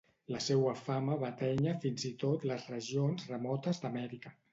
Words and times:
La 0.35 0.39
seua 0.43 0.71
fama 0.77 1.17
va 1.23 1.27
atènyer 1.27 1.75
fins 1.83 2.05
i 2.09 2.11
tot 2.23 2.47
les 2.53 2.65
regions 2.75 3.29
remotes 3.33 3.83
d'Amèrica. 3.85 4.35